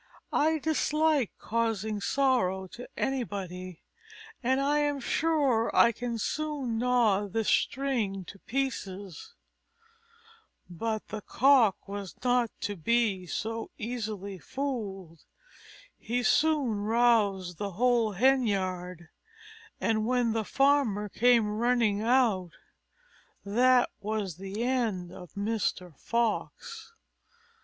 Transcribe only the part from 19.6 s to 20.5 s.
and when the